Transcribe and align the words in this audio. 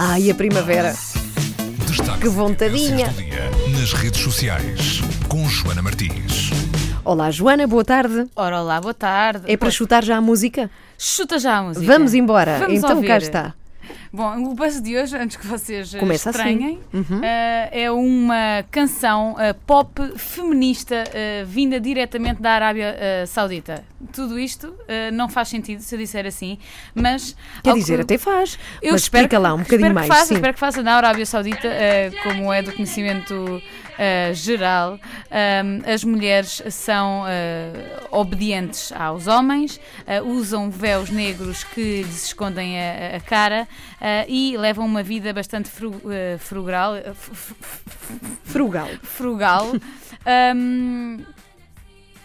Ai, 0.00 0.30
a 0.30 0.34
primavera. 0.34 0.94
Destaque 1.88 2.20
Que 2.20 2.28
vontadinha. 2.28 3.08
do 3.08 3.14
dia 3.14 3.50
nas 3.76 3.92
redes 3.94 4.20
sociais 4.20 5.00
com 5.28 5.44
Joana 5.48 5.82
Martins. 5.82 6.50
Olá, 7.04 7.32
Joana, 7.32 7.66
boa 7.66 7.84
tarde. 7.84 8.26
Ora, 8.36 8.60
olá, 8.60 8.80
boa 8.80 8.94
tarde. 8.94 9.50
É 9.50 9.56
para 9.56 9.72
chutar 9.72 10.04
já 10.04 10.16
a 10.16 10.20
música? 10.20 10.70
Chuta 10.96 11.38
já 11.40 11.56
a 11.58 11.62
música. 11.64 11.84
Vamos 11.84 12.14
embora. 12.14 12.58
Vamos 12.60 12.78
então 12.78 12.90
cá 12.90 12.94
ouvir. 12.96 13.22
está. 13.22 13.54
Bom, 14.12 14.50
o 14.50 14.54
buzz 14.54 14.80
de 14.80 14.96
hoje, 14.96 15.16
antes 15.16 15.36
que 15.36 15.46
vocês 15.46 15.94
eh, 15.94 15.98
Começa 15.98 16.30
assim. 16.30 16.38
estranhem, 16.38 16.80
eh, 17.22 17.68
é 17.84 17.90
uma 17.90 18.64
canção 18.70 19.36
eh, 19.38 19.52
pop 19.52 20.00
feminista 20.16 21.04
eh, 21.12 21.44
vinda 21.46 21.78
diretamente 21.80 22.40
da 22.40 22.52
Arábia 22.52 22.96
Saudita. 23.26 23.84
Tudo 24.12 24.38
isto 24.38 24.74
não 25.12 25.28
faz 25.28 25.48
sentido 25.48 25.80
se 25.80 25.94
eu 25.94 25.98
disser 25.98 26.24
assim, 26.26 26.58
mas. 26.94 27.36
Quer 27.62 27.74
dizer, 27.74 27.96
que- 27.96 28.02
até 28.02 28.18
faz. 28.18 28.58
eu 28.80 28.92
mas 28.92 29.02
espero 29.02 29.24
explica 29.24 29.38
lá 29.38 29.52
um 29.54 29.58
bocadinho 29.58 29.78
espero 29.88 29.94
mais. 29.94 30.08
Que 30.08 30.14
faça, 30.14 30.26
sim. 30.26 30.34
espero 30.34 30.54
que 30.54 30.60
faça 30.60 30.82
na 30.82 30.94
Arábia 30.94 31.26
Saudita, 31.26 31.68
como 32.22 32.52
é 32.52 32.62
do 32.62 32.72
conhecimento 32.72 33.60
eh, 33.98 34.32
geral, 34.32 34.98
ahm, 35.30 35.82
as 35.92 36.04
mulheres 36.04 36.62
são 36.70 37.24
eh, 37.28 37.72
obedientes 38.10 38.92
aos 38.92 39.26
homens, 39.26 39.80
eh, 40.06 40.22
usam 40.22 40.70
véus 40.70 41.10
negros 41.10 41.64
que 41.64 42.02
lhes 42.02 42.24
escondem 42.26 42.78
a, 42.80 43.16
a 43.16 43.20
cara 43.20 43.66
e 44.28 44.56
levam 44.56 44.86
uma 44.86 45.02
vida 45.02 45.32
bastante 45.32 45.68
fru- 45.68 46.00
frugal. 46.38 46.94
Frugal. 48.44 48.88
frugal. 49.02 49.72
Ahm, 50.24 51.24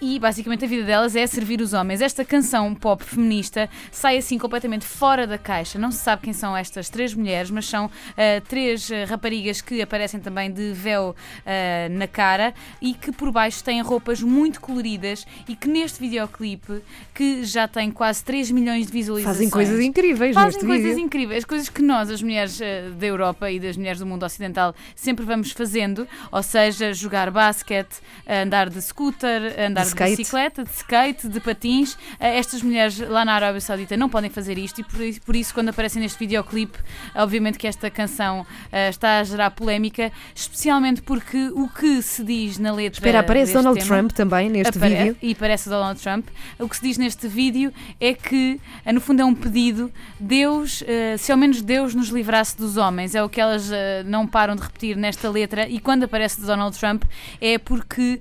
e 0.00 0.18
basicamente 0.18 0.64
a 0.64 0.68
vida 0.68 0.84
delas 0.84 1.14
é 1.14 1.26
servir 1.26 1.60
os 1.60 1.72
homens. 1.72 2.00
Esta 2.00 2.24
canção 2.24 2.74
pop 2.74 3.04
feminista 3.04 3.68
sai 3.92 4.16
assim 4.16 4.38
completamente 4.38 4.84
fora 4.84 5.26
da 5.26 5.36
caixa. 5.36 5.78
Não 5.78 5.90
se 5.90 5.98
sabe 5.98 6.22
quem 6.22 6.32
são 6.32 6.56
estas 6.56 6.88
três 6.88 7.14
mulheres, 7.14 7.50
mas 7.50 7.66
são 7.66 7.90
ah, 8.16 8.40
três 8.48 8.90
ah, 8.90 9.04
raparigas 9.04 9.60
que 9.60 9.82
aparecem 9.82 10.20
também 10.20 10.50
de 10.50 10.72
véu 10.72 11.14
ah, 11.44 11.88
na 11.90 12.06
cara 12.06 12.54
e 12.80 12.94
que 12.94 13.12
por 13.12 13.30
baixo 13.30 13.62
têm 13.62 13.80
roupas 13.82 14.22
muito 14.22 14.60
coloridas 14.60 15.26
e 15.48 15.54
que 15.54 15.68
neste 15.68 16.00
videoclipe, 16.00 16.82
que 17.14 17.44
já 17.44 17.68
tem 17.68 17.90
quase 17.90 18.24
3 18.24 18.50
milhões 18.50 18.86
de 18.86 18.92
visualizações. 18.92 19.36
Fazem 19.36 19.50
coisas 19.50 19.80
incríveis 19.80 20.34
Fazem 20.34 20.60
coisas 20.60 20.86
vídeo. 20.86 21.04
incríveis, 21.04 21.44
coisas 21.44 21.68
que 21.68 21.82
nós, 21.82 22.10
as 22.10 22.22
mulheres 22.22 22.60
eh, 22.60 22.88
da 22.98 23.06
Europa 23.06 23.50
e 23.50 23.60
das 23.60 23.76
mulheres 23.76 23.98
do 23.98 24.06
mundo 24.06 24.24
ocidental, 24.24 24.74
sempre 24.94 25.24
vamos 25.24 25.52
fazendo, 25.52 26.06
ou 26.32 26.42
seja, 26.42 26.92
jogar 26.92 27.30
basquete, 27.30 27.96
andar 28.26 28.68
de 28.70 28.80
scooter, 28.80 29.54
andar 29.58 29.89
de, 29.90 29.94
skate. 29.96 30.16
bicicleta, 30.16 30.64
de 30.64 30.70
skate, 30.70 31.28
de 31.28 31.40
patins. 31.40 31.96
Eh, 32.18 32.38
Estas 32.38 32.62
mulheres 32.62 32.98
lá 32.98 33.24
na 33.24 33.34
Arábia 33.34 33.60
Saudita 33.60 33.96
não 33.96 34.08
podem 34.08 34.30
fazer 34.30 34.56
isto 34.58 34.80
e 34.80 35.20
por 35.20 35.36
isso, 35.36 35.52
quando 35.54 35.68
aparecem 35.70 36.00
neste 36.02 36.18
videoclipe, 36.18 36.78
obviamente 37.14 37.58
que 37.58 37.66
esta 37.66 37.90
canção 37.90 38.46
eh, 38.72 38.88
está 38.88 39.18
a 39.20 39.24
gerar 39.24 39.50
polémica, 39.50 40.10
especialmente 40.34 41.02
porque 41.02 41.48
o 41.54 41.68
que 41.68 42.02
se 42.02 42.24
diz 42.24 42.58
na 42.58 42.72
letra. 42.72 42.98
Espera, 42.98 43.20
aparece 43.20 43.52
Donald 43.52 43.78
tema- 43.78 43.96
Trump 43.96 44.12
também 44.12 44.48
neste 44.48 44.76
Apare- 44.76 44.94
vídeo. 44.96 45.16
E 45.22 45.34
parece 45.34 45.68
o 45.68 45.70
Donald 45.70 46.00
Trump. 46.00 46.26
O 46.58 46.68
que 46.68 46.76
se 46.76 46.82
diz 46.82 46.98
neste 46.98 47.28
vídeo 47.28 47.72
é 48.00 48.14
que, 48.14 48.60
eh, 48.84 48.92
no 48.92 49.00
fundo, 49.00 49.20
é 49.20 49.24
um 49.24 49.34
pedido. 49.34 49.90
Deus, 50.18 50.82
se 51.18 51.32
ao 51.32 51.38
menos 51.38 51.62
Deus 51.62 51.94
nos 51.94 52.08
livrasse 52.08 52.56
dos 52.56 52.76
homens, 52.76 53.14
é 53.14 53.22
o 53.22 53.28
que 53.28 53.40
elas 53.40 53.70
não 54.06 54.26
param 54.26 54.54
de 54.54 54.62
repetir 54.62 54.96
nesta 54.96 55.28
letra. 55.30 55.68
E 55.68 55.78
quando 55.80 56.04
aparece 56.04 56.40
Donald 56.40 56.78
Trump, 56.78 57.04
é 57.40 57.58
porque, 57.58 58.20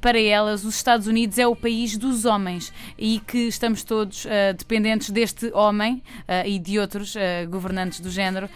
para 0.00 0.20
elas, 0.20 0.64
os 0.64 0.74
Estados 0.74 1.03
Unidos 1.06 1.38
é 1.38 1.46
o 1.46 1.54
país 1.56 1.96
dos 1.96 2.24
homens 2.24 2.72
e 2.98 3.20
que 3.26 3.48
estamos 3.48 3.82
todos 3.82 4.26
eh, 4.26 4.52
dependentes 4.52 5.10
deste 5.10 5.50
homem 5.54 6.02
eh, 6.26 6.48
e 6.48 6.58
de 6.58 6.78
outros 6.78 7.14
eh, 7.16 7.46
governantes 7.46 8.00
do 8.00 8.10
género 8.10 8.48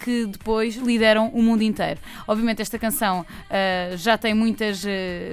que 0.00 0.26
depois 0.26 0.76
lideram 0.76 1.28
o 1.28 1.42
mundo 1.42 1.62
inteiro. 1.62 1.98
Obviamente, 2.26 2.60
esta 2.62 2.78
canção 2.78 3.24
já 3.96 4.16
tem 4.18 4.34
muitas 4.34 4.84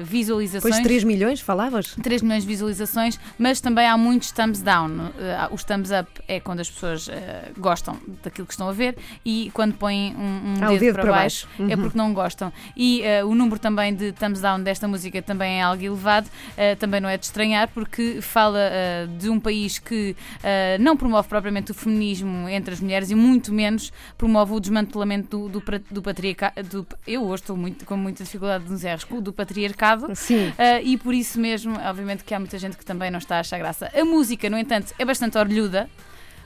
visualizações. 0.03 0.75
Pois 0.75 0.83
3 0.83 1.03
milhões, 1.03 1.41
falavas? 1.41 1.95
3 2.01 2.21
milhões 2.21 2.43
de 2.43 2.47
visualizações, 2.47 3.19
mas 3.37 3.59
também 3.61 3.85
há 3.87 3.97
muitos 3.97 4.31
thumbs 4.31 4.61
down. 4.61 4.89
Uh, 4.89 5.53
os 5.53 5.63
thumbs 5.63 5.91
up 5.91 6.09
é 6.27 6.39
quando 6.39 6.59
as 6.61 6.69
pessoas 6.69 7.07
uh, 7.07 7.11
gostam 7.57 7.97
daquilo 8.23 8.47
que 8.47 8.53
estão 8.53 8.69
a 8.69 8.73
ver 8.73 8.97
e 9.25 9.51
quando 9.53 9.73
põem 9.73 10.15
um, 10.15 10.19
um 10.21 10.55
Ah, 10.61 10.67
dedo, 10.69 10.79
dedo 10.79 10.93
para, 10.93 11.03
para 11.03 11.11
baixo, 11.11 11.47
baixo. 11.57 11.71
é 11.71 11.75
Uhum. 11.75 11.81
porque 11.81 11.97
não 11.97 12.13
gostam. 12.13 12.51
E 12.75 13.03
uh, 13.23 13.27
o 13.27 13.35
número 13.35 13.59
também 13.59 13.93
de 13.93 14.11
thumbs 14.13 14.41
down 14.41 14.61
desta 14.61 14.87
música 14.87 15.21
também 15.21 15.59
é 15.59 15.61
algo 15.61 15.83
elevado, 15.83 16.29
uh, 16.59 16.75
também 16.77 16.99
não 16.99 17.07
é 17.07 17.17
de 17.17 17.25
estranhar, 17.25 17.69
porque 17.69 18.21
fala 18.21 18.59
uh, 18.59 19.07
de 19.17 19.29
um 19.29 19.39
país 19.39 19.79
que 19.79 20.15
uh, 20.37 20.81
não 20.81 20.97
promove 20.97 21.27
propriamente 21.29 21.71
o 21.71 21.73
feminismo 21.73 22.49
entre 22.49 22.73
as 22.73 22.81
mulheres 22.81 23.09
e 23.09 23.15
muito 23.15 23.53
menos 23.53 23.91
promove 24.17 24.53
o 24.53 24.59
desmantelamento 24.59 25.47
do, 25.47 25.59
do, 25.59 25.63
do 25.89 26.01
patriarcado. 26.01 26.85
Eu 27.07 27.23
hoje 27.23 27.43
estou 27.43 27.55
muito, 27.55 27.85
com 27.85 27.95
muita 27.95 28.23
dificuldade 28.23 28.69
nos 28.69 28.83
erros, 28.83 29.05
do 29.21 29.31
patriarcado. 29.31 30.13
Sim. 30.15 30.51
E 30.83 30.97
por 30.97 31.13
isso 31.13 31.39
mesmo, 31.39 31.77
obviamente, 31.79 32.23
que 32.23 32.33
há 32.33 32.39
muita 32.39 32.57
gente 32.57 32.77
que 32.77 32.85
também 32.85 33.09
não 33.09 33.19
está 33.19 33.37
a 33.37 33.39
achar 33.39 33.57
graça. 33.57 33.91
A 33.93 34.03
música, 34.03 34.49
no 34.49 34.57
entanto, 34.57 34.93
é 34.97 35.05
bastante 35.05 35.37
orlhuda, 35.37 35.89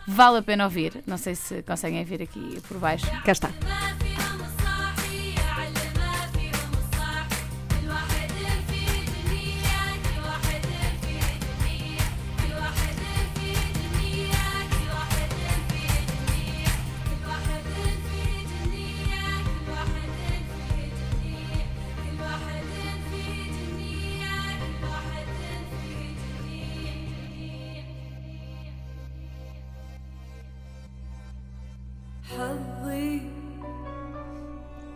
vale 0.07 0.38
a 0.38 0.41
pena 0.41 0.66
ouvir. 0.66 1.02
Não 1.07 1.18
sei 1.18 1.35
se 1.35 1.62
conseguem 1.63 2.03
ver 2.03 2.22
aqui 2.22 2.62
por 2.68 2.78
baixo. 2.78 3.06
Cá 3.23 3.31
está. 3.31 3.50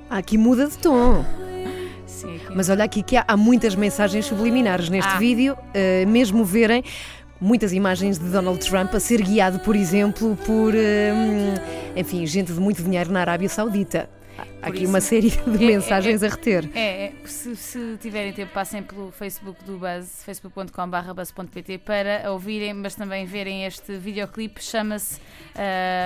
Aqui 0.10 0.38
muda 0.38 0.68
de 0.68 0.78
tom. 0.78 1.24
Sim, 2.06 2.38
aqui. 2.38 2.56
Mas 2.56 2.70
olha 2.70 2.84
aqui 2.86 3.04
que 3.04 3.18
há, 3.18 3.26
há 3.28 3.36
muitas 3.38 3.76
mensagens 3.76 4.26
subliminares 4.26 4.90
neste 4.90 5.12
Ah. 5.12 5.18
vídeo, 5.18 5.58
eh, 5.74 6.06
mesmo 6.06 6.44
verem 6.46 6.84
muitas 7.40 7.74
imagens 7.74 8.18
de 8.18 8.26
Donald 8.30 8.60
Trump 8.68 8.94
a 8.96 9.00
ser 9.00 9.22
guiado, 9.22 9.60
por 9.60 9.76
exemplo, 9.76 10.36
por, 10.46 10.74
eh, 10.74 11.12
enfim, 11.96 12.26
gente 12.26 12.54
de 12.54 12.60
muito 12.60 12.82
dinheiro 12.82 13.12
na 13.12 13.20
Arábia 13.22 13.50
Saudita. 13.50 14.10
Há 14.62 14.68
aqui 14.70 14.84
isso. 14.84 14.90
uma 14.90 15.02
série 15.02 15.30
de 15.32 15.38
É, 15.38 15.64
é, 15.64 15.68
mensagens 15.68 16.24
a 16.24 16.28
reter. 16.30 16.70
É, 16.74 17.06
é, 17.08 17.14
se, 17.26 17.56
se 17.56 17.98
tiverem 18.02 18.32
tempo, 18.34 18.54
passem 18.54 18.82
pelo 18.82 19.12
Facebook 19.12 19.64
do 19.66 19.78
Buzz, 19.78 20.24
facebook.com.br 20.24 21.14
buzz.pt 21.14 21.78
para 21.80 22.32
ouvirem, 22.32 22.74
mas 22.74 22.96
também 22.96 23.26
verem 23.26 23.66
este 23.66 23.98
videoclipe. 23.98 24.64
Chama-se 24.64 25.20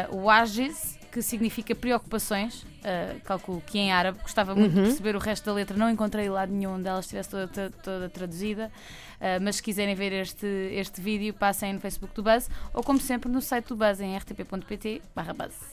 uh, 0.09 0.17
Wajiz, 0.25 0.97
que 1.11 1.21
significa 1.21 1.75
preocupações. 1.75 2.63
Uh, 2.63 3.19
calculo 3.23 3.61
que 3.61 3.77
em 3.77 3.91
árabe. 3.91 4.19
Gostava 4.21 4.55
muito 4.55 4.75
Uhum. 4.75 4.83
de 4.83 4.87
perceber 4.89 5.15
o 5.15 5.19
resto 5.19 5.45
da 5.45 5.53
letra. 5.53 5.77
Não 5.77 5.89
encontrei 5.89 6.29
lado 6.29 6.51
nenhum 6.51 6.75
onde 6.75 6.87
ela 6.87 6.99
estivesse 6.99 7.29
toda, 7.29 7.69
toda, 7.83 8.09
traduzida. 8.09 8.71
Uh, 9.19 9.39
mas 9.41 9.57
se 9.57 9.63
quiserem 9.63 9.93
ver 9.93 10.11
este, 10.13 10.47
este 10.73 10.99
vídeo, 11.01 11.33
passem 11.33 11.73
no 11.73 11.79
Facebook 11.79 12.13
do 12.15 12.23
Buzz 12.23 12.49
ou, 12.73 12.81
como 12.83 12.99
sempre, 12.99 13.29
no 13.29 13.41
site 13.41 13.67
do 13.67 13.75
Buzz 13.75 13.99
em 14.01 14.15
rtp.pt/buzz. 14.17 15.69